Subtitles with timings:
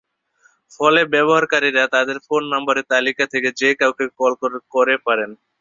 [0.71, 4.33] ফলে ব্যবহারকারীরা তাদের ফোন নম্বরের তালিকা থেকে যে কাউকে কল
[4.73, 5.29] করে পারেন।